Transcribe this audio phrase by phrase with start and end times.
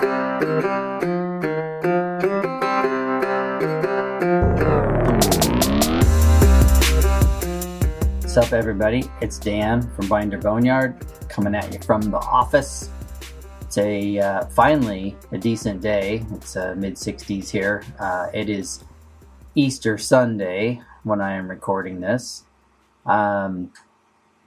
[0.00, 0.08] What's
[8.38, 9.04] up, everybody?
[9.20, 12.88] It's Dan from Binder Boneyard coming at you from the office.
[13.60, 16.24] It's a uh, finally a decent day.
[16.32, 17.84] It's uh, mid 60s here.
[17.98, 18.82] Uh, it is
[19.54, 22.44] Easter Sunday when I am recording this.
[23.04, 23.70] Um,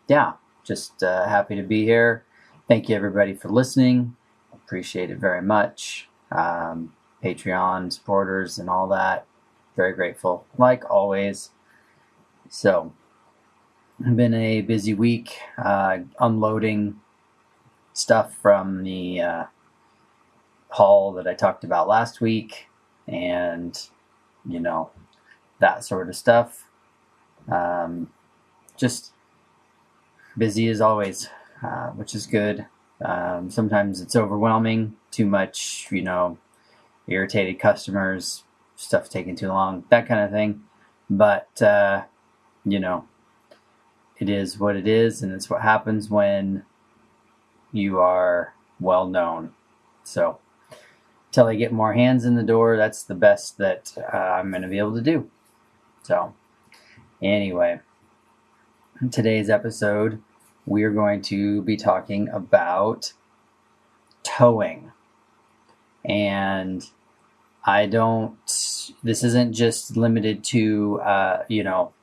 [0.08, 0.34] yeah,
[0.64, 2.26] just uh, happy to be here.
[2.68, 4.16] Thank you, everybody, for listening.
[4.74, 6.10] Appreciate it very much.
[6.32, 9.28] Um, Patreon supporters and all that.
[9.76, 11.52] Very grateful, like always.
[12.50, 12.92] So,
[14.00, 17.00] been a busy week uh, unloading
[17.94, 19.44] stuff from the uh,
[20.70, 22.66] haul that I talked about last week,
[23.08, 23.80] and
[24.44, 24.90] you know
[25.60, 26.66] that sort of stuff.
[27.48, 28.10] Um,
[28.76, 29.14] just
[30.36, 31.30] busy as always,
[31.62, 32.66] uh, which is good.
[33.04, 36.38] Um, sometimes it's overwhelming, too much, you know,
[37.08, 38.44] irritated customers,
[38.76, 40.64] stuff taking too long, that kind of thing.
[41.10, 42.04] But uh,
[42.66, 43.06] you know,
[44.20, 46.64] it is what it is, and it's what happens when
[47.72, 49.54] you are well known.
[50.04, 50.40] So,
[51.28, 54.62] until I get more hands in the door, that's the best that uh, I'm going
[54.62, 55.30] to be able to do.
[56.04, 56.34] So,
[57.22, 57.80] anyway,
[59.12, 60.22] today's episode,
[60.66, 63.14] we are going to be talking about
[64.24, 64.92] towing.
[66.06, 66.86] And
[67.66, 68.38] I don't,
[69.04, 71.94] this isn't just limited to, uh, you know,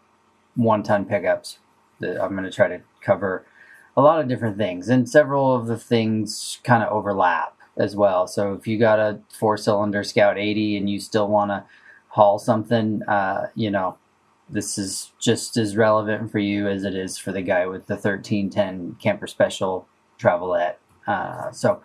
[0.56, 1.58] one ton pickups
[2.02, 3.44] I'm going to try to cover
[3.96, 8.26] a lot of different things, and several of the things kind of overlap as well.
[8.26, 11.64] So if you got a four cylinder Scout 80 and you still want to
[12.08, 13.98] haul something, uh, you know,
[14.50, 17.94] this is just as relevant for you as it is for the guy with the
[17.94, 19.86] 1310 Camper Special
[20.18, 20.76] Travelette.
[21.06, 21.82] Uh, so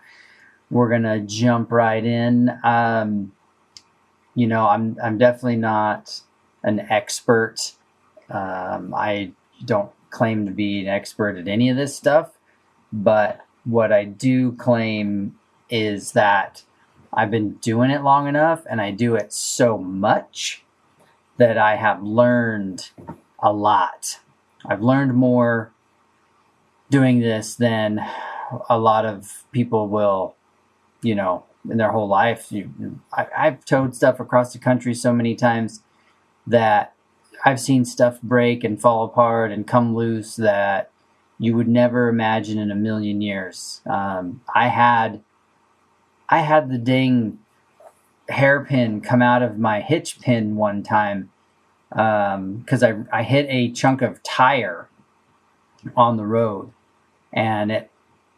[0.70, 2.52] we're gonna jump right in.
[2.64, 3.32] Um,
[4.34, 6.22] you know, I'm I'm definitely not
[6.64, 7.74] an expert.
[8.30, 9.32] Um, I
[9.64, 12.32] don't claim to be an expert at any of this stuff,
[12.92, 15.36] but what I do claim
[15.70, 16.64] is that
[17.14, 20.65] I've been doing it long enough and I do it so much
[21.38, 22.92] that I have learned
[23.40, 24.20] a lot.
[24.66, 25.72] I've learned more
[26.90, 28.00] doing this than
[28.70, 30.36] a lot of people will,
[31.02, 32.52] you know, in their whole life.
[32.52, 35.82] You, I, I've towed stuff across the country so many times
[36.48, 36.94] that
[37.44, 40.92] I've seen stuff break and fall apart and come loose that
[41.38, 43.82] you would never imagine in a million years.
[43.86, 45.22] Um, I had
[46.30, 47.40] I had the dang
[48.30, 51.32] hairpin come out of my hitch pin one time
[51.90, 54.90] because um, I I hit a chunk of tire
[55.96, 56.72] on the road
[57.32, 57.92] and it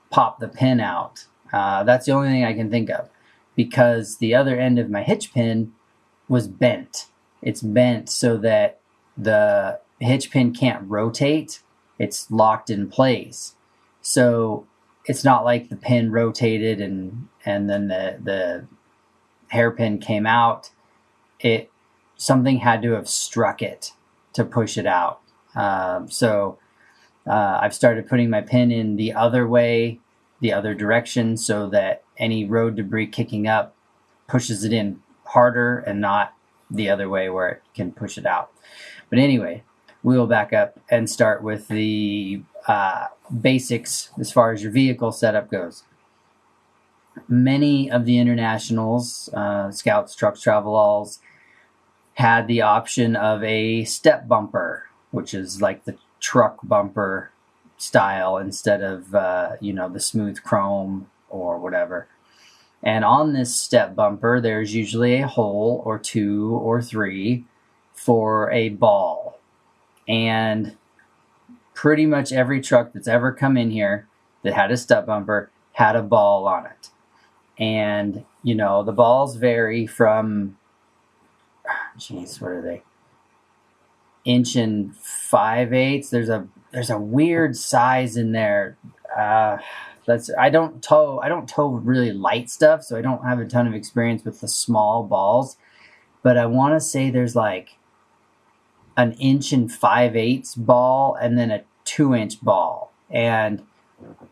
[0.09, 1.25] popped the pin out.
[1.51, 3.09] Uh, that's the only thing I can think of
[3.55, 5.73] because the other end of my hitch pin
[6.27, 7.07] was bent.
[7.41, 8.79] It's bent so that
[9.17, 11.61] the hitch pin can't rotate,
[11.97, 13.55] it's locked in place.
[14.01, 14.67] So
[15.05, 18.67] it's not like the pin rotated and and then the the
[19.49, 20.71] hairpin came out.
[21.39, 21.71] It
[22.15, 23.93] something had to have struck it
[24.33, 25.21] to push it out.
[25.55, 26.59] Um, so
[27.25, 29.99] uh, I've started putting my pin in the other way,
[30.39, 33.75] the other direction, so that any road debris kicking up
[34.27, 36.33] pushes it in harder and not
[36.69, 38.51] the other way where it can push it out.
[39.09, 39.63] But anyway,
[40.03, 43.07] we will back up and start with the uh,
[43.41, 45.83] basics as far as your vehicle setup goes.
[47.27, 51.09] Many of the internationals, uh, scouts, trucks, travel
[52.15, 57.31] had the option of a step bumper, which is like the truck bumper
[57.77, 62.07] style instead of uh, you know the smooth chrome or whatever.
[62.83, 67.45] And on this step bumper, there's usually a hole or two or three
[67.93, 69.39] for a ball.
[70.07, 70.77] And
[71.73, 74.07] pretty much every truck that's ever come in here
[74.43, 76.89] that had a step bumper had a ball on it.
[77.59, 80.57] And, you know, the balls vary from,
[81.97, 82.83] jeez, what are they?
[84.25, 86.09] Inch and five eighths.
[86.09, 88.77] There's a there's a weird size in there.
[89.17, 89.57] Uh,
[90.05, 93.45] that's I don't tow I don't tow really light stuff, so I don't have a
[93.45, 95.57] ton of experience with the small balls.
[96.23, 97.77] But I want to say there's like
[98.97, 102.91] an inch and five eighths ball and then a two inch ball.
[103.09, 103.63] And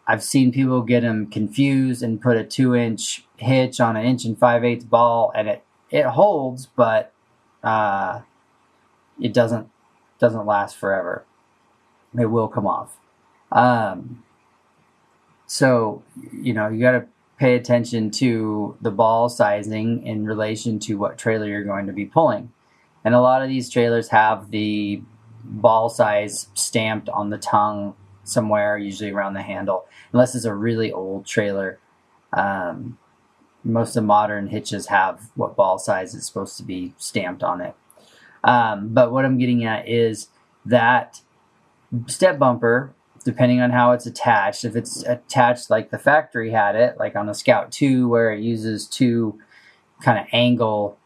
[0.08, 4.26] I've seen people get them confused and put a two inch hitch on an inch
[4.26, 7.14] and five eighths ball, and it it holds, but
[7.64, 8.22] uh,
[9.20, 9.70] it doesn't
[10.20, 11.26] doesn't last forever.
[12.18, 12.98] It will come off.
[13.52, 14.24] Um,
[15.48, 17.08] so you know you got to
[17.38, 22.06] pay attention to the ball sizing in relation to what trailer you're going to be
[22.06, 22.52] pulling.
[23.04, 25.02] And a lot of these trailers have the
[25.44, 27.94] ball size stamped on the tongue
[28.26, 31.80] somewhere, usually around the handle, unless it's a really old trailer.
[32.34, 32.98] Um,
[33.64, 37.62] most of the modern hitches have what ball size is supposed to be stamped on
[37.62, 37.76] it.
[38.44, 40.30] Um, but what I'm getting at is
[40.66, 41.22] that
[42.08, 42.94] step bumper,
[43.24, 47.26] depending on how it's attached, if it's attached like the factory had it, like on
[47.26, 49.40] the Scout 2, where it uses two
[50.02, 50.98] kind of angle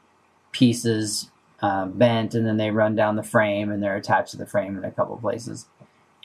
[0.52, 1.30] pieces
[1.62, 4.78] uh, bent and then they run down the frame and they're attached to the frame
[4.78, 5.68] in a couple places.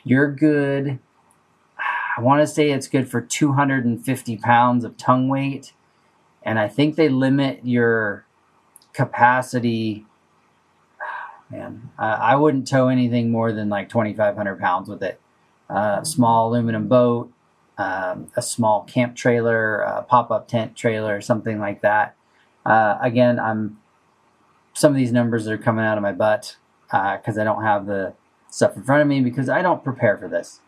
[0.04, 0.98] You're good.
[2.16, 5.72] I want to say it's good for 250 pounds of tongue weight.
[6.42, 8.26] And I think they limit your
[8.92, 10.04] capacity.
[11.50, 15.20] Man, I wouldn't tow anything more than like 2,500 pounds with it.
[15.70, 17.32] Uh, small aluminum boat,
[17.78, 22.14] um, a small camp trailer, a pop up tent trailer, something like that.
[22.66, 23.78] Uh, again, I'm
[24.74, 27.86] some of these numbers are coming out of my butt because uh, I don't have
[27.86, 28.12] the
[28.54, 30.60] stuff in front of me because I don't prepare for this.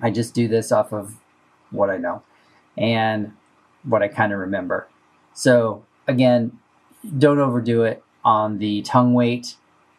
[0.00, 1.16] I just do this off of
[1.70, 2.22] what I know
[2.78, 3.32] and
[3.82, 4.88] what I kind of remember.
[5.34, 6.58] So again,
[7.18, 9.56] don't overdo it on the tongue weight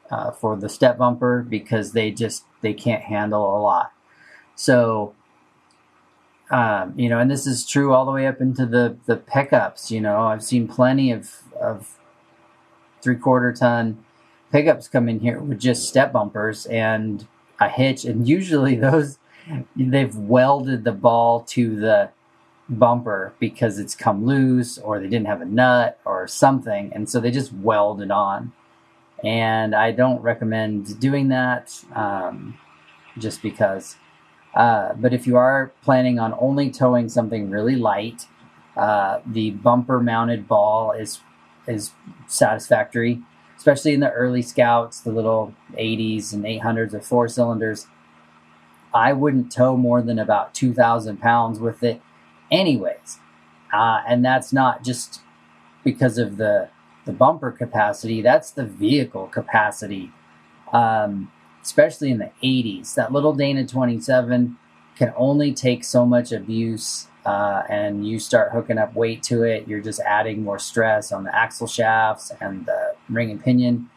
[0.10, 3.92] uh, for the step bumper because they just they can't handle a lot.
[4.56, 5.14] So
[6.50, 9.92] um, you know, and this is true all the way up into the the pickups.
[9.92, 12.00] You know, I've seen plenty of of
[13.04, 14.05] three quarter ton
[14.56, 17.28] pickups come in here with just step bumpers and
[17.60, 19.20] a hitch, and usually those
[19.76, 22.10] they've welded the ball to the
[22.70, 27.20] bumper because it's come loose or they didn't have a nut or something, and so
[27.20, 28.54] they just weld it on.
[29.26, 32.58] And I don't recommend doing that um,
[33.18, 33.98] just because.
[34.54, 38.26] Uh, but if you are planning on only towing something really light,
[38.78, 41.20] uh, the bumper mounted ball is
[41.68, 41.92] is
[42.28, 43.22] satisfactory,
[43.66, 47.88] especially in the early scouts, the little 80s and 800s or four cylinders.
[48.94, 52.00] I wouldn't tow more than about 2,000 pounds with it,
[52.52, 53.18] anyways.
[53.74, 55.22] Uh, and that's not just
[55.84, 56.70] because of the
[57.06, 58.22] the bumper capacity.
[58.22, 60.12] That's the vehicle capacity,
[60.72, 61.32] um,
[61.64, 62.94] especially in the 80s.
[62.94, 64.58] That little Dana 27
[64.96, 69.68] can only take so much abuse uh, and you start hooking up weight to it,
[69.68, 73.90] you're just adding more stress on the axle shafts and the ring and pinion.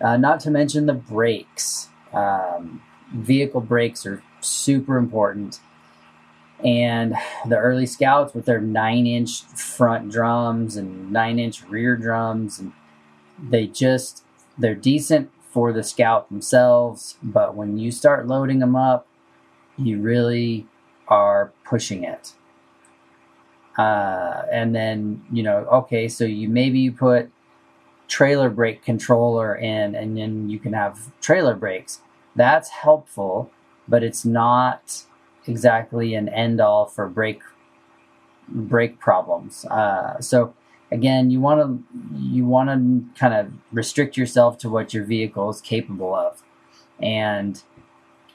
[0.00, 1.88] Uh, not to mention the brakes.
[2.12, 2.82] Um,
[3.12, 5.60] vehicle brakes are super important.
[6.64, 7.14] And
[7.46, 12.72] the early scouts with their nine inch front drums and nine inch rear drums, and
[13.38, 14.24] they just,
[14.56, 17.16] they're decent for the scout themselves.
[17.22, 19.06] But when you start loading them up,
[19.76, 20.66] you really
[21.08, 22.32] are pushing it.
[23.76, 27.30] Uh, and then you know, okay, so you maybe you put
[28.08, 32.00] trailer brake controller in, and then you can have trailer brakes.
[32.36, 33.50] That's helpful,
[33.88, 35.04] but it's not
[35.46, 37.42] exactly an end all for brake
[38.48, 39.64] brake problems.
[39.66, 40.54] Uh, so
[40.90, 45.48] again, you want to you want to kind of restrict yourself to what your vehicle
[45.50, 46.42] is capable of,
[47.00, 47.62] and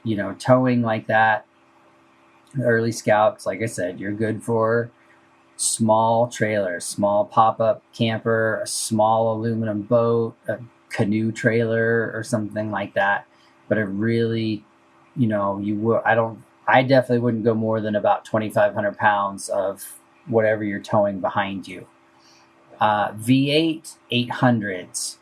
[0.02, 1.46] you know, towing like that.
[2.60, 4.90] Early scouts, like I said, you're good for
[5.60, 12.70] small trailer, small pop up camper, a small aluminum boat, a canoe trailer, or something
[12.70, 13.26] like that.
[13.68, 14.64] But it really,
[15.14, 19.50] you know, you would, I don't, I definitely wouldn't go more than about 2,500 pounds
[19.50, 21.86] of whatever you're towing behind you.
[22.80, 25.18] Uh, V8 800s,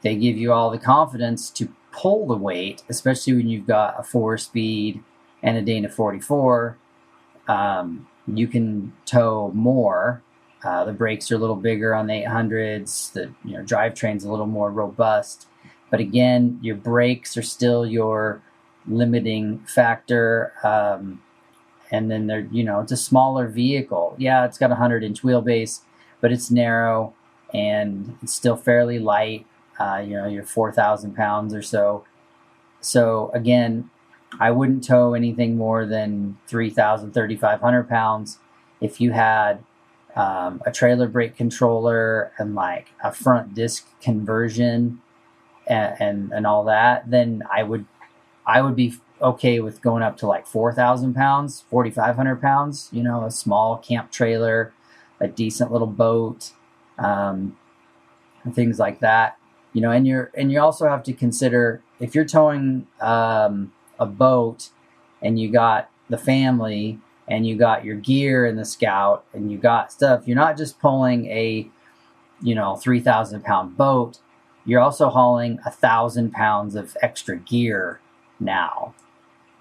[0.00, 4.02] they give you all the confidence to pull the weight, especially when you've got a
[4.02, 5.02] four speed
[5.42, 6.78] and a Dana 44.
[7.46, 10.22] Um, you can tow more.
[10.62, 13.12] Uh, the brakes are a little bigger on the 800s.
[13.12, 15.46] The you know drivetrain's a little more robust,
[15.90, 18.40] but again, your brakes are still your
[18.86, 20.52] limiting factor.
[20.62, 21.22] Um,
[21.90, 24.16] and then they're you know it's a smaller vehicle.
[24.18, 25.80] Yeah, it's got a 100 inch wheelbase,
[26.20, 27.14] but it's narrow
[27.52, 29.46] and it's still fairly light.
[29.78, 32.04] Uh, you know, you're 4,000 pounds or so.
[32.80, 33.90] So again,
[34.40, 38.38] I wouldn't tow anything more than 3,000, 3,500 pounds.
[38.80, 39.64] If you had
[40.16, 45.00] um, a trailer brake controller and like a front disc conversion
[45.66, 47.86] and, and, and all that, then I would
[48.46, 52.88] I would be okay with going up to like 4,000 pounds, 4,500 pounds.
[52.92, 54.72] You know, a small camp trailer,
[55.20, 56.52] a decent little boat,
[56.98, 57.56] um,
[58.52, 59.38] things like that.
[59.72, 64.06] You know, and you're and you also have to consider if you're towing um, a
[64.06, 64.70] boat
[65.22, 69.58] and you got the family and you got your gear in the scout and you
[69.58, 71.68] got stuff, you're not just pulling a,
[72.42, 74.18] you know, 3,000 pound boat,
[74.66, 78.00] you're also hauling a thousand pounds of extra gear
[78.40, 78.94] now.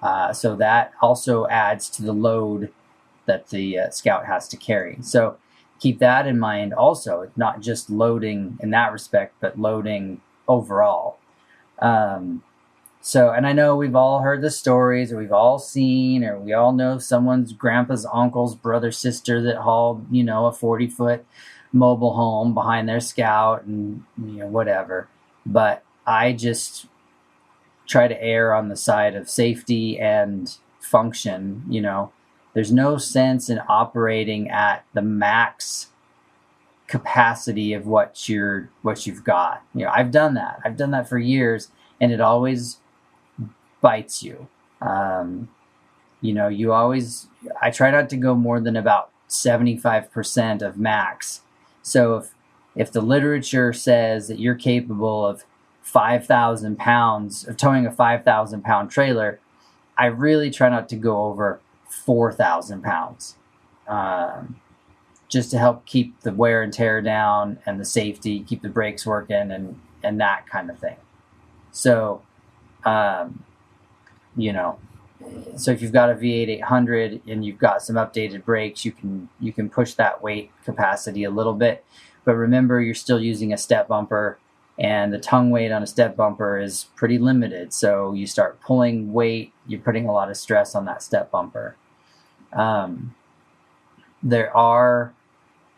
[0.02, 2.72] Uh, so that also adds to the load
[3.26, 4.98] that the uh, scout has to carry.
[5.02, 5.38] So
[5.80, 7.22] keep that in mind also.
[7.22, 11.18] It's not just loading in that respect, but loading overall.
[11.80, 12.44] Um,
[13.06, 16.54] so, and I know we've all heard the stories, or we've all seen, or we
[16.54, 21.26] all know someone's grandpa's uncle's brother, sister that hauled, you know, a 40 foot
[21.74, 25.10] mobile home behind their scout and, you know, whatever.
[25.46, 26.86] But I just
[27.88, 32.14] try to err on the side of safety and function, you know.
[32.54, 35.90] There's no sense in operating at the max
[36.88, 39.62] capacity of what you're what you've got.
[39.76, 40.62] You know, I've done that.
[40.64, 41.70] I've done that for years
[42.00, 42.78] and it always
[43.84, 44.48] bites you.
[44.82, 45.50] Um,
[46.22, 47.28] you know, you always,
[47.62, 51.42] I try not to go more than about 75% of max.
[51.82, 52.34] So if,
[52.76, 55.44] if the literature says that you're capable of
[55.82, 59.40] 5,000 pounds, of towing a 5,000 pound trailer,
[59.98, 61.60] I really try not to go over
[61.90, 63.36] 4,000 pounds.
[63.86, 64.62] Um,
[65.28, 69.06] just to help keep the wear and tear down and the safety, keep the brakes
[69.06, 70.96] working and, and that kind of thing.
[71.72, 72.22] So,
[72.86, 73.44] um,
[74.36, 74.80] you know,
[75.56, 79.30] so if you've got a V8 800 and you've got some updated brakes, you can
[79.40, 81.86] you can push that weight capacity a little bit.
[82.26, 84.40] But remember, you're still using a step bumper,
[84.78, 87.74] and the tongue weight on a step bumper is pretty limited.
[87.74, 91.76] So you start pulling weight, you're putting a lot of stress on that step bumper.
[92.52, 93.16] Um,
[94.22, 95.14] there are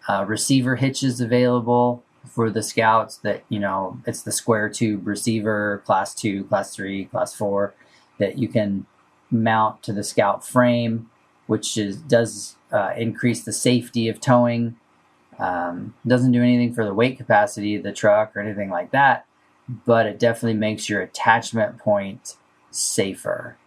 [0.08, 5.82] uh, receiver hitches available for the scouts that you know it's the square tube receiver
[5.86, 7.74] class 2 class 3 class 4
[8.18, 8.86] that you can
[9.32, 11.10] mount to the Scout frame,
[11.48, 14.78] which is, does uh, increase the safety of towing.
[15.38, 19.26] Um, doesn't do anything for the weight capacity of the truck or anything like that,
[19.86, 22.38] but it definitely makes your attachment point
[22.72, 23.58] safer.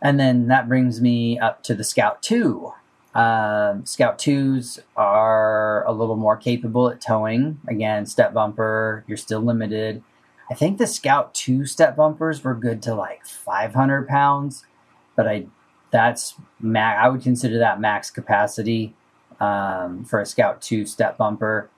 [0.00, 2.72] And then that brings me up to the Scout 2.
[3.14, 7.60] Um, Scout 2s are a little more capable at towing.
[7.66, 10.02] Again, step bumper, you're still limited.
[10.50, 14.64] I think the Scout two step bumpers were good to like 500 pounds,
[15.14, 15.46] but I
[15.90, 17.00] that's max.
[17.02, 18.94] I would consider that max capacity
[19.40, 21.70] um, for a Scout two step bumper.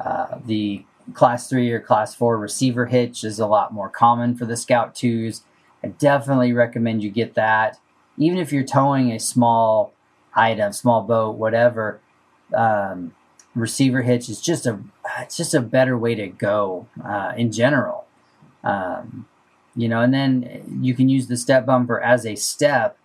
[0.00, 0.84] Uh, the
[1.14, 4.94] class three or class four receiver hitch is a lot more common for the Scout
[4.94, 5.42] twos.
[5.82, 7.78] I definitely recommend you get that,
[8.16, 9.92] even if you're towing a small
[10.34, 12.00] item, small boat, whatever.
[12.54, 13.14] Um,
[13.54, 14.80] receiver hitch is just a
[15.18, 18.06] it's just a better way to go uh, in general.
[18.64, 19.26] Um,
[19.76, 22.98] you know, and then you can use the step bumper as a step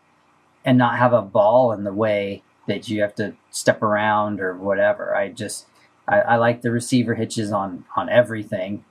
[0.66, 4.56] and not have a ball in the way that you have to step around or
[4.56, 5.16] whatever.
[5.16, 5.68] I just
[6.08, 8.84] I, I like the receiver hitches on on everything.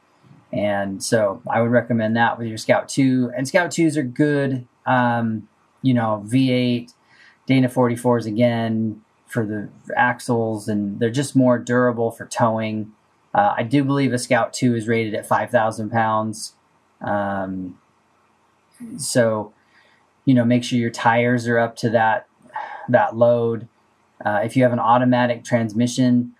[0.52, 3.32] And so I would recommend that with your Scout 2.
[3.34, 4.66] And Scout 2s are good.
[4.84, 5.48] Um,
[5.80, 6.92] you know, V8,
[7.46, 12.92] Dana 44s again for the axles, and they're just more durable for towing.
[13.34, 16.54] Uh, I do believe a Scout 2 is rated at 5,000 pounds.
[17.00, 17.78] Um,
[18.98, 19.52] so,
[20.24, 22.26] you know, make sure your tires are up to that
[22.88, 23.68] that load.
[24.24, 26.34] Uh, if you have an automatic transmission,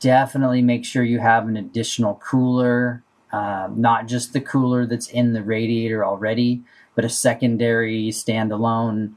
[0.00, 5.32] definitely make sure you have an additional cooler, uh, not just the cooler that's in
[5.32, 6.62] the radiator already,
[6.94, 9.12] but a secondary standalone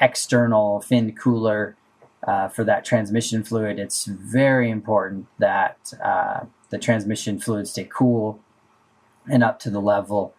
[0.00, 1.76] external fin cooler
[2.26, 3.78] uh, for that transmission fluid.
[3.78, 8.40] It's very important that uh, the transmission fluid stay cool
[9.28, 10.34] and up to the level.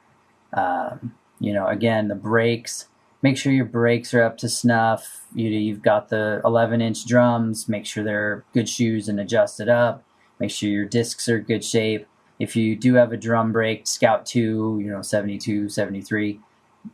[0.54, 2.88] Um, you know, again, the brakes.
[3.22, 5.26] Make sure your brakes are up to snuff.
[5.36, 7.70] You, know, you've got the 11 inch drums.
[7.70, 10.04] Make sure they're good shoes and adjusted up.
[10.40, 12.08] Make sure your discs are good shape.
[12.40, 16.40] If you do have a drum brake, Scout 2, you know, 72, 73,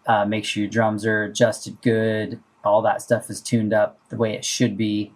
[0.06, 2.42] uh, make sure your drums are adjusted good.
[2.66, 5.14] All that stuff is tuned up the way it should be.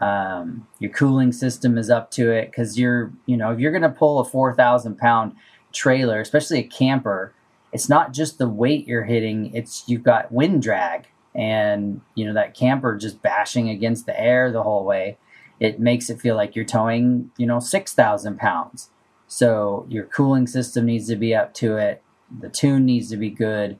[0.00, 3.82] Um, your cooling system is up to it because you're, you know, if you're going
[3.82, 5.34] to pull a 4,000 pound
[5.72, 7.34] trailer, especially a camper,
[7.72, 12.34] it's not just the weight you're hitting, it's you've got wind drag and you know
[12.34, 15.18] that camper just bashing against the air the whole way.
[15.60, 18.88] It makes it feel like you're towing, you know, 6,000 pounds.
[19.28, 22.02] So your cooling system needs to be up to it.
[22.40, 23.78] The tune needs to be good.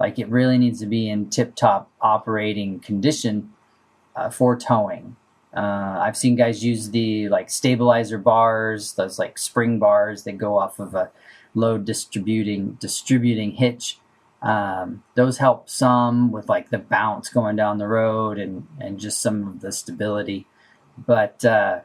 [0.00, 3.52] Like it really needs to be in tip top operating condition
[4.16, 5.16] uh, for towing.
[5.54, 10.58] Uh, I've seen guys use the like stabilizer bars, those like spring bars that go
[10.58, 11.10] off of a
[11.54, 13.98] load distributing distributing hitch
[14.42, 19.20] Um, those help some with like the bounce going down the road and, and just
[19.20, 20.46] some of the stability.
[20.96, 21.80] But uh,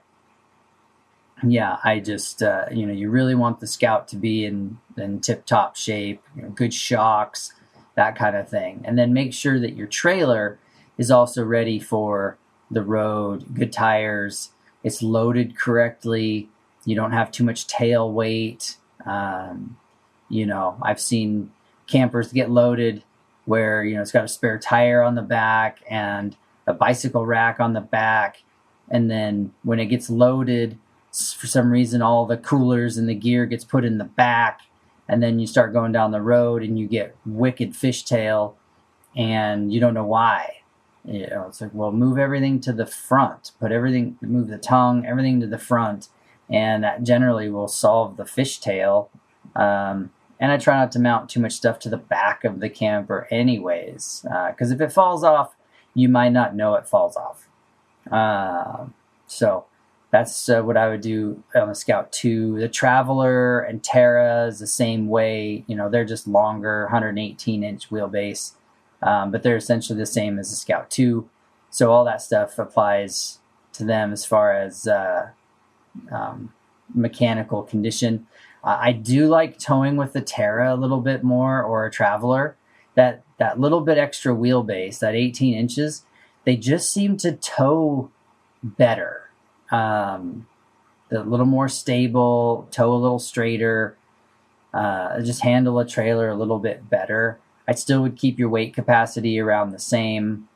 [1.45, 5.19] yeah, I just, uh, you know, you really want the Scout to be in, in
[5.19, 7.53] tip top shape, you know, good shocks,
[7.95, 8.81] that kind of thing.
[8.85, 10.57] And then make sure that your trailer
[10.97, 12.37] is also ready for
[12.75, 14.51] the road, good tires,
[14.83, 16.49] it's loaded correctly,
[16.85, 18.77] you don't have too much tail weight.
[19.05, 19.77] Um,
[20.29, 21.51] you know, I've seen
[21.87, 23.03] campers get loaded
[23.45, 26.35] where, you know, it's got a spare tire on the back and
[26.67, 28.43] a bicycle rack on the back.
[28.89, 30.77] And then when it gets loaded,
[31.11, 34.61] for some reason, all the coolers and the gear gets put in the back.
[35.07, 38.55] And then you start going down the road and you get wicked fishtail
[39.15, 40.61] and you don't know why.
[41.07, 45.05] You know, it's like, well, move everything to the front, put everything, move the tongue,
[45.05, 46.09] everything to the front,
[46.49, 49.09] and that generally will solve the fishtail.
[49.55, 52.69] Um, and I try not to mount too much stuff to the back of the
[52.69, 55.55] camper, anyways, because uh, if it falls off,
[55.93, 57.47] you might not know it falls off.
[58.11, 58.87] Uh,
[59.27, 59.65] so
[60.11, 62.59] that's uh, what I would do on the Scout 2.
[62.59, 65.63] The Traveler and Terra is the same way.
[65.67, 68.53] You know, they're just longer, 118 inch wheelbase,
[69.01, 71.29] um, but they're essentially the same as the Scout 2.
[71.69, 73.39] So all that stuff applies
[73.73, 75.29] to them as far as uh,
[76.11, 76.53] um,
[76.93, 78.27] mechanical condition.
[78.63, 82.55] Uh, I do like towing with the Terra a little bit more or a Traveler.
[82.95, 86.05] That that little bit extra wheelbase, that 18 inches,
[86.45, 88.09] they just seem to tow
[88.63, 89.29] better.
[89.71, 90.47] Um,
[91.11, 93.97] a little more stable, tow a little straighter,
[94.73, 97.39] uh, just handle a trailer a little bit better.
[97.67, 100.47] I still would keep your weight capacity around the same,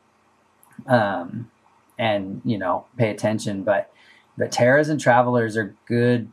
[0.88, 1.50] um,
[1.98, 3.64] and you know pay attention.
[3.64, 3.92] But
[4.38, 6.32] but Terras and Travelers are good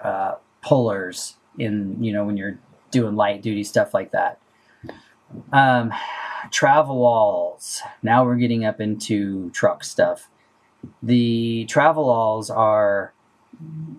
[0.00, 2.58] uh, pullers in you know when you're
[2.90, 4.40] doing light duty stuff like that.
[5.52, 5.92] Um,
[6.46, 7.80] Travelalls.
[8.02, 10.30] Now we're getting up into truck stuff.
[11.02, 13.12] The travel Travelalls are,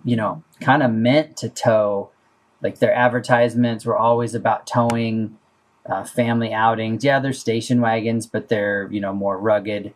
[0.04, 2.10] you know, kind of meant to tow.
[2.62, 5.38] Like their advertisements were always about towing
[5.90, 7.04] uh, family outings.
[7.04, 9.92] Yeah, they're station wagons, but they're you know more rugged.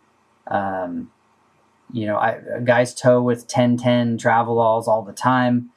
[0.47, 1.11] Um,
[1.93, 5.71] you know, I, guys tow with 1010 Travelalls all the time.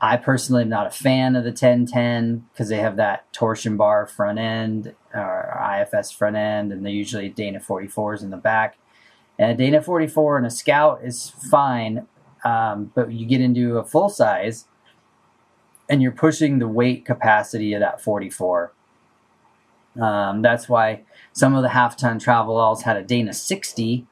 [0.00, 4.06] I personally am not a fan of the 1010 because they have that torsion bar
[4.06, 8.76] front end or IFS front end, and they're usually Dana 44s in the back.
[9.38, 12.06] And a Dana 44 and a Scout is fine,
[12.44, 14.66] um, but you get into a full size
[15.88, 18.72] and you're pushing the weight capacity of that 44.
[20.00, 21.02] Um, that's why
[21.32, 24.06] some of the half ton Travelalls had a Dana 60.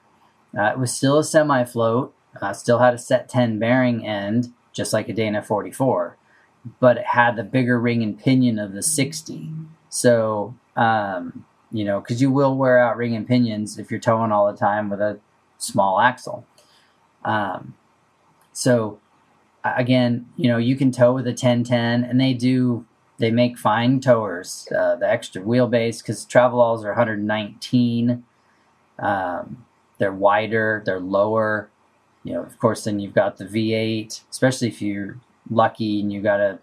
[0.56, 4.52] Uh, it was still a semi float, uh, still had a set 10 bearing end
[4.72, 6.16] just like a Dana 44,
[6.78, 9.50] but it had the bigger ring and pinion of the 60.
[9.88, 14.32] So, um, you know, because you will wear out ring and pinions if you're towing
[14.32, 15.18] all the time with a
[15.58, 16.46] small axle.
[17.24, 17.74] Um,
[18.52, 19.00] so,
[19.64, 22.86] again, you know, you can tow with a 1010, and they do.
[23.20, 24.66] They make fine towers.
[24.76, 28.24] Uh, the extra wheelbase because Travelalls are 119.
[28.98, 29.64] Um,
[29.98, 30.82] they're wider.
[30.84, 31.70] They're lower
[32.22, 35.18] you know, of course, then you've got the V8, especially if you're
[35.50, 36.58] lucky and you got a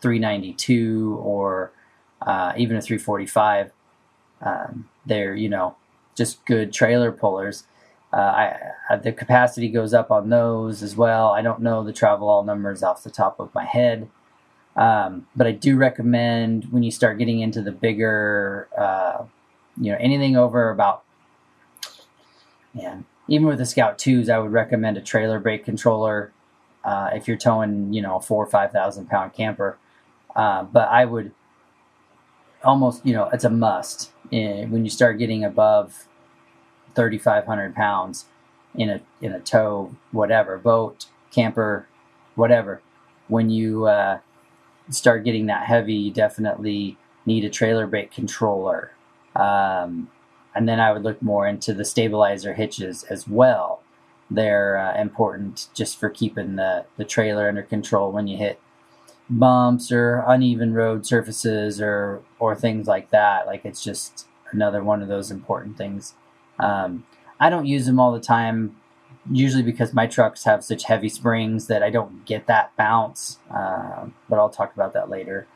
[0.00, 1.72] 392 or
[2.22, 3.72] uh, even a 345.
[4.40, 5.76] Um, they're, you know,
[6.14, 7.64] just good trailer pullers.
[8.12, 8.56] Uh, I,
[8.88, 11.30] I, the capacity goes up on those as well.
[11.30, 14.08] I don't know the Travelall numbers off the top of my head,
[14.76, 19.24] um, but I do recommend when you start getting into the bigger, uh,
[19.80, 21.02] you know, anything over about,
[22.74, 26.32] man, even with the Scout twos, I would recommend a trailer brake controller
[26.84, 29.78] uh, if you're towing, you know, a four or five thousand pound camper.
[30.36, 31.32] Uh, but I would
[32.62, 36.06] almost, you know, it's a must in, when you start getting above
[36.94, 38.26] thirty five hundred pounds
[38.74, 41.86] in a in a tow, whatever boat, camper,
[42.34, 42.82] whatever.
[43.28, 44.18] When you uh,
[44.90, 48.92] start getting that heavy, you definitely need a trailer brake controller.
[49.34, 50.10] Um,
[50.54, 53.82] and then I would look more into the stabilizer hitches as well.
[54.30, 58.60] They're uh, important just for keeping the, the trailer under control when you hit
[59.28, 63.46] bumps or uneven road surfaces or or things like that.
[63.46, 66.14] Like it's just another one of those important things.
[66.58, 67.06] Um,
[67.40, 68.76] I don't use them all the time,
[69.30, 73.38] usually because my trucks have such heavy springs that I don't get that bounce.
[73.50, 75.46] Uh, but I'll talk about that later.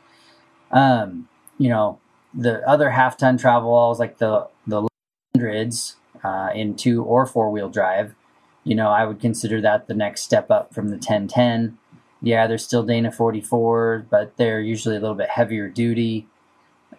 [0.71, 1.27] Um,
[1.57, 1.99] you know,
[2.33, 4.87] the other half ton travel Travelalls like the the
[5.35, 8.15] hundreds uh, in two or four wheel drive,
[8.63, 11.77] you know, I would consider that the next step up from the 1010.
[12.21, 16.27] Yeah, they're still Dana 44, but they're usually a little bit heavier duty.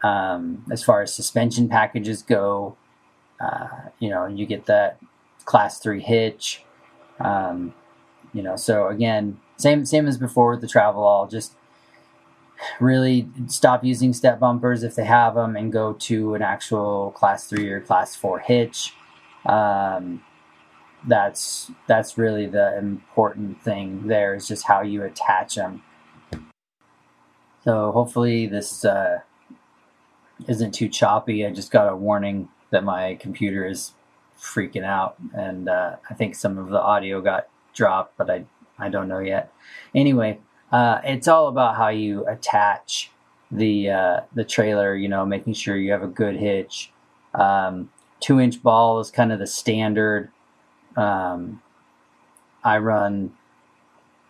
[0.03, 2.77] Um, as far as suspension packages go,
[3.39, 4.99] uh, you know, you get that
[5.45, 6.65] class three hitch.
[7.19, 7.75] Um,
[8.33, 11.55] you know, so again, same same as before with the Travelall, Just
[12.79, 17.47] really stop using step bumpers if they have them and go to an actual class
[17.47, 18.95] three or class four hitch.
[19.47, 20.23] Um,
[21.07, 24.07] that's that's really the important thing.
[24.07, 25.83] There is just how you attach them.
[27.65, 29.21] So hopefully this uh,
[30.49, 31.45] isn't too choppy.
[31.47, 33.93] I just got a warning that my computer is
[34.41, 38.45] freaking out, and uh, I think some of the audio got dropped, but I
[38.79, 39.53] I don't know yet.
[39.95, 40.41] Anyway,
[40.73, 43.11] uh, it's all about how you attach
[43.51, 44.95] the uh, the trailer.
[44.95, 46.91] You know, making sure you have a good hitch.
[47.35, 50.31] Um, two inch ball is kind of the standard.
[50.97, 51.63] Um,
[52.65, 53.33] I run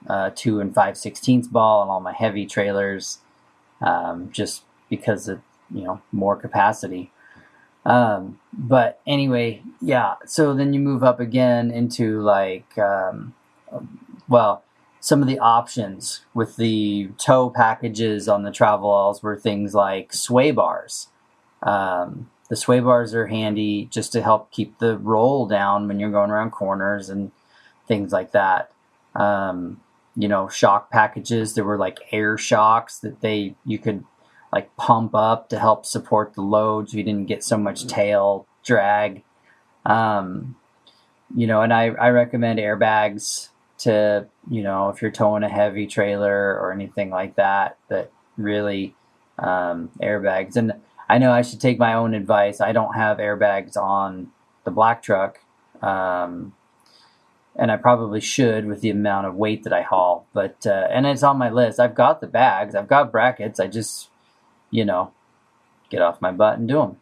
[0.08, 3.18] uh, two and five sixteenths ball on all my heavy trailers,
[3.80, 7.10] um, just because of you know more capacity.
[7.84, 10.14] Um, but anyway, yeah.
[10.26, 13.34] So then you move up again into like, um,
[14.28, 14.62] well,
[15.00, 20.50] some of the options with the tow packages on the Travelalls were things like sway
[20.50, 21.08] bars.
[21.62, 26.10] Um, the sway bars are handy just to help keep the roll down when you're
[26.10, 27.30] going around corners and
[27.88, 28.72] things like that.
[29.14, 29.80] Um,
[30.16, 31.54] you know, shock packages.
[31.54, 34.04] There were like air shocks that they you could
[34.52, 38.46] like pump up to help support the load so you didn't get so much tail
[38.64, 39.22] drag.
[39.86, 40.56] Um,
[41.34, 45.86] you know, and I, I recommend airbags to, you know, if you're towing a heavy
[45.86, 48.94] trailer or anything like that, that really
[49.38, 50.56] um, airbags.
[50.56, 50.72] And
[51.08, 52.60] I know I should take my own advice.
[52.60, 54.32] I don't have airbags on
[54.64, 55.38] the black truck.
[55.82, 56.54] Um,
[57.56, 60.26] and I probably should with the amount of weight that I haul.
[60.32, 61.80] But uh, and it's on my list.
[61.80, 62.74] I've got the bags.
[62.74, 63.60] I've got brackets.
[63.60, 64.08] I just
[64.70, 65.12] you know,
[65.90, 66.96] get off my butt and do them.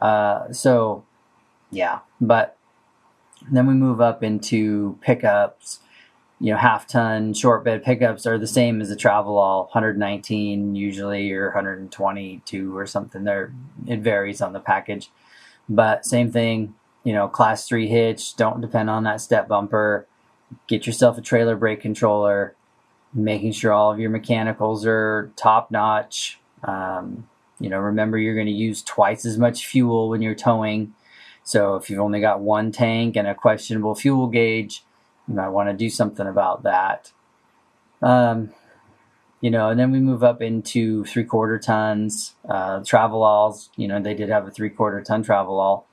[0.00, 1.04] Uh, so,
[1.70, 2.56] yeah, but
[3.50, 5.80] then we move up into pickups.
[6.40, 11.32] You know, half ton short bed pickups are the same as the Travelall 119 usually
[11.32, 13.24] or 122 or something.
[13.24, 13.52] There,
[13.86, 15.10] it varies on the package,
[15.68, 16.74] but same thing.
[17.04, 18.34] You know, class three hitch.
[18.34, 20.06] Don't depend on that step bumper.
[20.66, 22.56] Get yourself a trailer brake controller.
[23.12, 28.46] Making sure all of your mechanicals are top notch um, you know, remember you're going
[28.46, 30.94] to use twice as much fuel when you're towing.
[31.44, 34.82] So if you've only got one tank and a questionable fuel gauge,
[35.28, 37.12] you might want to do something about that.
[38.02, 38.50] Um,
[39.40, 43.68] you know, and then we move up into three quarter tons, uh, Travelalls.
[43.76, 45.84] You know, they did have a three quarter ton Travelall,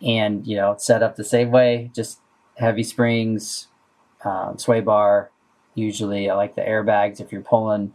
[0.00, 2.18] and you know, set up the same way, just
[2.56, 3.68] heavy springs,
[4.24, 5.30] um, sway bar.
[5.74, 7.92] Usually, I like the airbags if you're pulling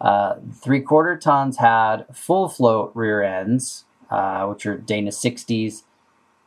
[0.00, 5.82] uh, three quarter tons had full float rear ends, uh, which are Dana 60s,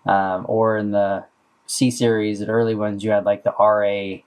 [0.06, 1.26] um, or in the
[1.68, 4.22] C series, the early ones, you had like the RA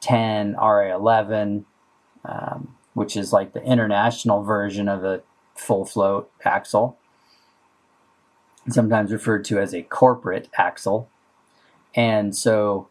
[0.00, 1.64] 10, RA 11,
[2.24, 5.22] um, which is like the international version of a
[5.54, 6.98] full float axle,
[8.68, 11.08] sometimes referred to as a corporate axle.
[11.94, 12.88] And so,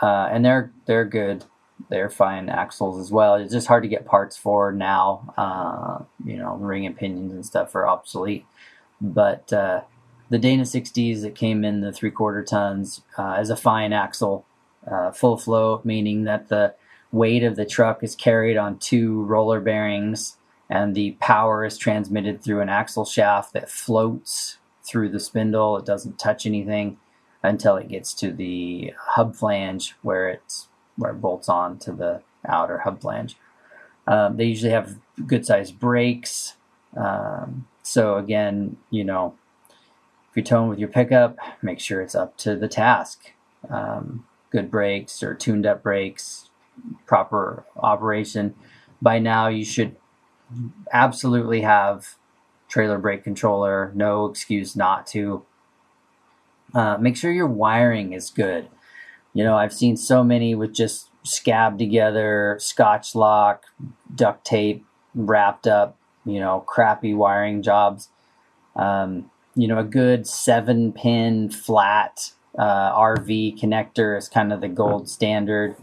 [0.00, 1.44] uh, and they're they're good
[1.88, 3.34] they're fine axles as well.
[3.36, 5.32] It's just hard to get parts for now.
[5.36, 8.44] Uh, you know, ring and pinions and stuff are obsolete.
[9.00, 9.82] But uh,
[10.28, 14.44] the Dana 60s that came in the three quarter tons uh, as a fine axle,
[14.90, 16.74] uh, full float, meaning that the
[17.12, 20.36] weight of the truck is carried on two roller bearings
[20.68, 25.76] and the power is transmitted through an axle shaft that floats through the spindle.
[25.76, 26.98] It doesn't touch anything
[27.42, 30.68] until it gets to the hub flange where it's
[31.00, 33.36] where it bolts on to the outer hub flange.
[34.06, 36.54] Um, they usually have good sized brakes.
[36.96, 39.34] Um, so again, you know,
[39.68, 43.32] if you're towing with your pickup, make sure it's up to the task.
[43.68, 46.50] Um, good brakes or tuned up brakes,
[47.06, 48.54] proper operation.
[49.02, 49.96] By now, you should
[50.92, 52.16] absolutely have
[52.68, 53.92] trailer brake controller.
[53.94, 55.44] No excuse not to.
[56.72, 58.68] Uh, make sure your wiring is good.
[59.32, 63.64] You know, I've seen so many with just scab together, scotch lock,
[64.14, 68.08] duct tape, wrapped up, you know, crappy wiring jobs.
[68.76, 74.68] Um, you know, a good seven pin flat uh, RV connector is kind of the
[74.68, 75.76] gold standard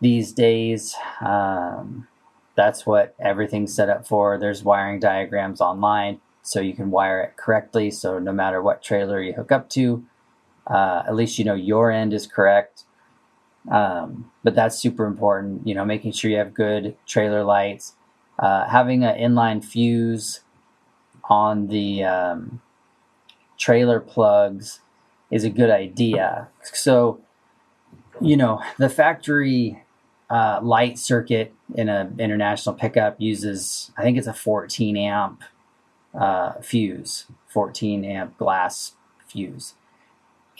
[0.00, 0.94] these days.
[1.20, 2.08] Um,
[2.54, 4.38] that's what everything's set up for.
[4.38, 7.90] There's wiring diagrams online so you can wire it correctly.
[7.90, 10.04] So no matter what trailer you hook up to,
[10.66, 12.84] uh, at least you know your end is correct.
[13.70, 15.66] Um, but that's super important.
[15.66, 17.94] You know, making sure you have good trailer lights,
[18.38, 20.40] uh, having an inline fuse
[21.24, 22.60] on the um,
[23.56, 24.80] trailer plugs
[25.30, 26.48] is a good idea.
[26.62, 27.20] So,
[28.20, 29.82] you know, the factory
[30.28, 35.42] uh, light circuit in an international pickup uses, I think it's a 14 amp
[36.14, 38.92] uh, fuse, 14 amp glass
[39.26, 39.74] fuse.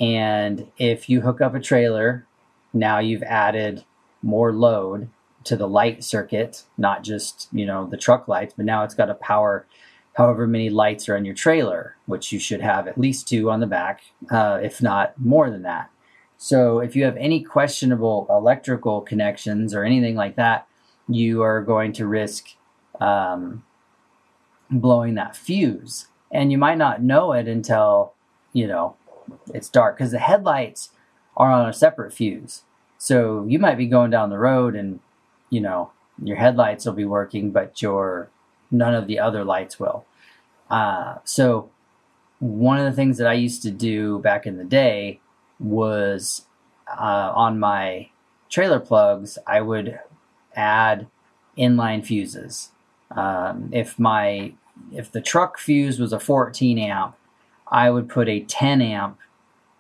[0.01, 2.27] And if you hook up a trailer,
[2.73, 3.85] now you've added
[4.23, 5.09] more load
[5.45, 9.07] to the light circuit, not just, you know, the truck lights, but now it's got
[9.07, 9.67] to power
[10.15, 13.61] however many lights are on your trailer, which you should have at least two on
[13.61, 15.91] the back, uh, if not more than that.
[16.37, 20.67] So if you have any questionable electrical connections or anything like that,
[21.09, 22.49] you are going to risk
[23.01, 23.65] um,
[24.71, 26.09] blowing that fuse.
[26.31, 28.15] And you might not know it until,
[28.53, 28.97] you know,
[29.53, 30.91] it's dark because the headlights
[31.37, 32.63] are on a separate fuse.
[32.99, 35.01] So you might be going down the road and,
[35.51, 35.91] you know,
[36.23, 38.29] your headlights will be working, but your
[38.71, 40.05] none of the other lights will.
[40.71, 41.71] Uh, so
[42.39, 45.21] one of the things that I used to do back in the day
[45.59, 46.47] was
[46.89, 48.09] uh, on my
[48.49, 49.99] trailer plugs, I would
[50.55, 51.07] add
[51.57, 52.71] inline fuses.
[53.11, 54.55] Um, if my
[54.91, 57.15] if the truck fuse was a 14 amp,
[57.73, 59.19] I would put a 10 amp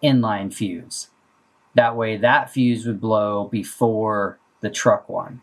[0.02, 1.10] inline fuse.
[1.74, 5.42] That way, that fuse would blow before the truck one.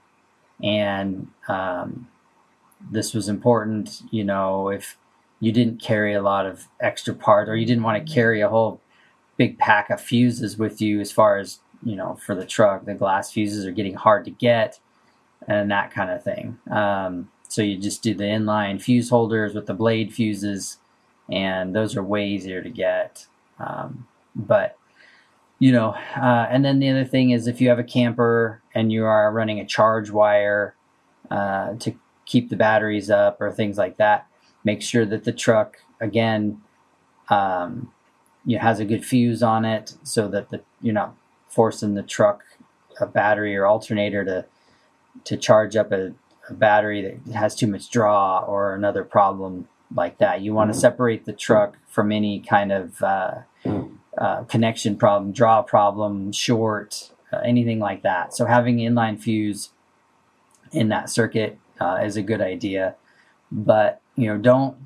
[0.61, 2.07] And um,
[2.91, 4.97] this was important, you know, if
[5.39, 8.49] you didn't carry a lot of extra parts or you didn't want to carry a
[8.49, 8.81] whole
[9.37, 12.85] big pack of fuses with you as far as, you know, for the truck.
[12.85, 14.79] The glass fuses are getting hard to get
[15.47, 16.57] and that kind of thing.
[16.69, 20.77] Um, so you just do the inline fuse holders with the blade fuses,
[21.31, 23.25] and those are way easier to get.
[23.59, 24.77] Um, but
[25.59, 28.91] you know, uh, and then the other thing is if you have a camper and
[28.91, 30.75] you are running a charge wire
[31.29, 31.93] uh, to
[32.25, 34.27] keep the batteries up or things like that,
[34.63, 36.61] make sure that the truck again
[37.29, 37.91] um,
[38.45, 41.13] you know, has a good fuse on it so that the you're not
[41.49, 42.43] forcing the truck
[43.01, 44.45] a battery or alternator to
[45.25, 46.13] to charge up a,
[46.49, 50.41] a battery that has too much draw or another problem like that.
[50.41, 50.81] You want to mm-hmm.
[50.81, 53.35] separate the truck from any kind of uh,
[54.17, 58.35] uh, connection problem, draw problem, short, uh, anything like that.
[58.35, 59.69] So having inline fuse
[60.71, 62.95] in that circuit uh, is a good idea.
[63.51, 64.77] But you know, don't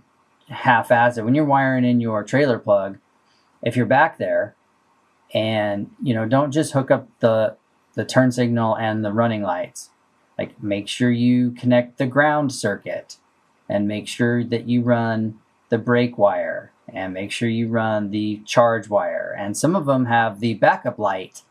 [0.49, 2.99] half-ass it when you're wiring in your trailer plug.
[3.61, 4.55] If you're back there,
[5.33, 7.57] and you know, don't just hook up the
[7.95, 9.89] the turn signal and the running lights.
[10.37, 13.17] Like, make sure you connect the ground circuit,
[13.69, 18.41] and make sure that you run the brake wire, and make sure you run the
[18.45, 19.35] charge wire.
[19.37, 21.41] And some of them have the backup light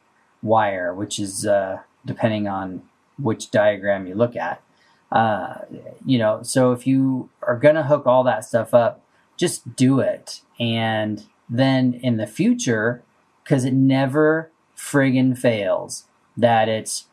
[0.43, 2.83] wire, which is uh, depending on
[3.19, 4.63] which diagram you look at.
[5.11, 5.59] Uh,
[6.07, 9.03] you know, so if you are going to hook all that stuff up,
[9.37, 10.43] just do it.
[10.61, 13.03] And then in the future,
[13.43, 16.05] because it never friggin' fails,
[16.37, 17.09] that it's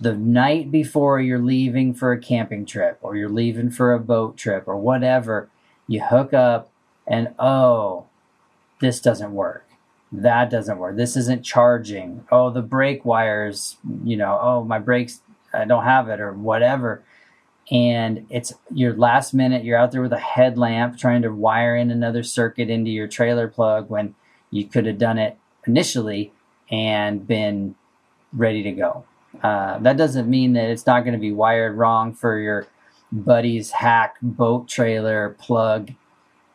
[0.00, 4.36] the night before you're leaving for a camping trip or you're leaving for a boat
[4.36, 5.48] trip or whatever,
[5.86, 6.70] you hook up
[7.06, 8.06] and oh,
[8.80, 9.66] this doesn't work.
[10.12, 10.96] That doesn't work.
[10.96, 12.26] This isn't charging.
[12.32, 15.20] Oh, the brake wires, you know, oh, my brakes,
[15.52, 17.02] I don't have it or whatever
[17.70, 21.90] and it's your last minute you're out there with a headlamp trying to wire in
[21.90, 24.14] another circuit into your trailer plug when
[24.50, 26.32] you could have done it initially
[26.70, 27.74] and been
[28.32, 29.04] ready to go
[29.42, 32.66] uh, that doesn't mean that it's not going to be wired wrong for your
[33.12, 35.90] buddy's hack boat trailer plug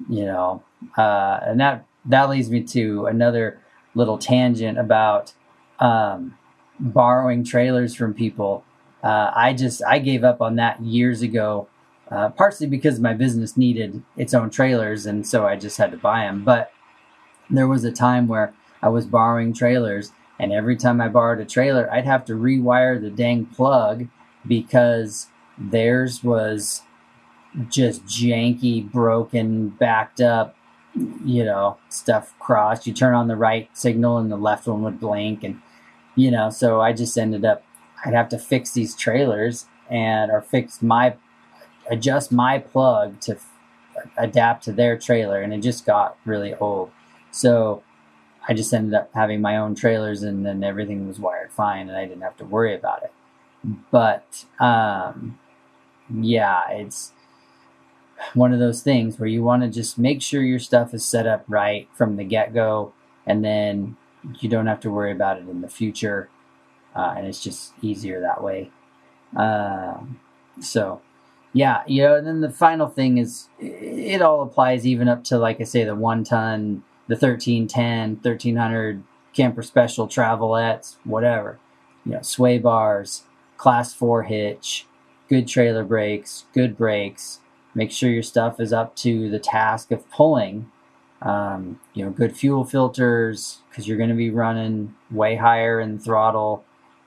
[0.10, 0.64] you know
[0.98, 3.60] uh, and that that leads me to another
[3.94, 5.34] little tangent about
[5.80, 6.38] um,
[6.80, 8.64] borrowing trailers from people
[9.06, 11.68] uh, I just I gave up on that years ago,
[12.10, 15.98] uh, partially because my business needed its own trailers, and so I just had to
[15.98, 16.44] buy them.
[16.44, 16.72] But
[17.48, 21.46] there was a time where I was borrowing trailers, and every time I borrowed a
[21.46, 24.08] trailer, I'd have to rewire the dang plug
[24.46, 26.82] because theirs was
[27.70, 30.56] just janky, broken, backed up,
[31.24, 32.86] you know, stuff crossed.
[32.86, 35.62] You turn on the right signal and the left one would blink, and
[36.16, 37.64] you know, so I just ended up
[38.06, 41.16] I'd have to fix these trailers and or fix my
[41.90, 43.38] adjust my plug to
[44.18, 46.92] adapt to their trailer and it just got really old
[47.32, 47.82] so
[48.48, 51.98] i just ended up having my own trailers and then everything was wired fine and
[51.98, 53.14] i didn't have to worry about it
[53.92, 55.40] but um,
[56.14, 57.12] yeah it's
[58.34, 61.28] one of those things where you want to just make sure your stuff is set
[61.28, 62.94] up right from the get-go
[63.26, 63.98] and then
[64.40, 66.30] you don't have to worry about it in the future
[66.96, 68.72] uh, and it's just easier that way.
[69.36, 70.20] Um,
[70.62, 71.02] so,
[71.52, 75.38] yeah, you know, and then the final thing is it all applies even up to,
[75.38, 81.60] like I say, the one ton, the 1310, 1300 camper special travelettes, whatever.
[82.06, 83.24] You know, sway bars,
[83.58, 84.86] class four hitch,
[85.30, 87.40] good trailer brakes, good brakes.
[87.74, 90.72] Make sure your stuff is up to the task of pulling.
[91.22, 96.00] Um, you know, good fuel filters because you're going to be running way higher in
[96.00, 96.64] throttle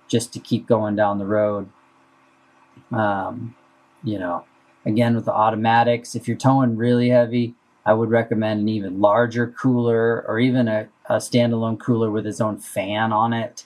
[0.08, 1.68] just to keep going down the road.
[2.90, 3.54] Um,
[4.02, 4.44] you know,
[4.84, 7.54] again with the automatics, if you're towing really heavy,
[7.88, 12.38] I would recommend an even larger cooler or even a, a standalone cooler with its
[12.38, 13.64] own fan on it.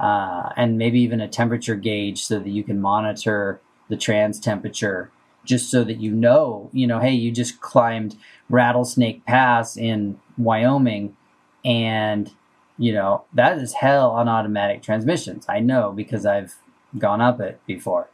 [0.00, 5.10] Uh, and maybe even a temperature gauge so that you can monitor the trans temperature
[5.44, 8.16] just so that you know, you know, hey, you just climbed
[8.48, 11.14] Rattlesnake Pass in Wyoming
[11.62, 12.32] and
[12.78, 15.44] you know, that is hell on automatic transmissions.
[15.46, 16.54] I know because I've
[16.96, 18.08] gone up it before.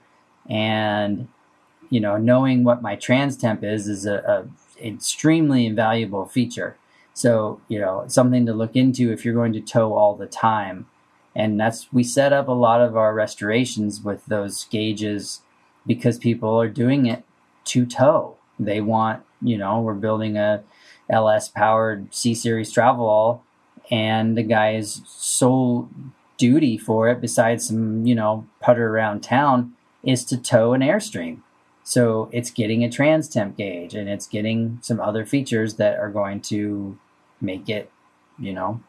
[0.51, 1.29] And
[1.91, 6.77] you know, knowing what my trans temp is is a, a extremely invaluable feature.
[7.13, 10.87] So, you know, something to look into if you're going to tow all the time.
[11.35, 15.43] And that's we set up a lot of our restorations with those gauges
[15.87, 17.25] because people are doing it
[17.67, 18.37] to tow.
[18.59, 20.63] They want, you know, we're building a
[21.11, 23.41] LS powered C series Travelall
[23.91, 25.89] and the guy's sole
[26.37, 31.41] duty for it, besides some, you know, putter around town, is to tow an airstream.
[31.85, 36.11] So it's getting a trans temp gauge and it's getting some other features that are
[36.11, 36.99] going to
[37.43, 37.91] make it,
[38.39, 38.81] you know,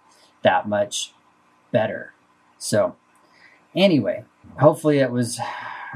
[0.43, 1.13] that much
[1.71, 2.13] better.
[2.57, 2.95] So,
[3.75, 4.23] anyway,
[4.59, 5.39] hopefully it was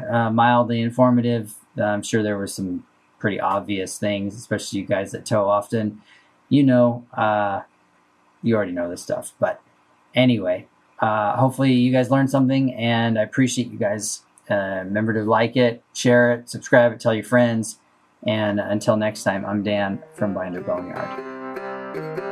[0.10, 1.56] uh, mildly informative.
[1.82, 2.86] I'm sure there were some
[3.18, 6.02] pretty obvious things, especially you guys that tow often.
[6.50, 7.62] You know, uh,
[8.44, 9.32] you already know this stuff.
[9.40, 9.62] But
[10.14, 10.68] anyway,
[11.00, 15.56] uh, hopefully you guys learned something, and I appreciate you guys uh, remember to like
[15.56, 17.80] it, share it, subscribe it, tell your friends.
[18.26, 22.29] And until next time, I'm Dan from Binder Boneyard.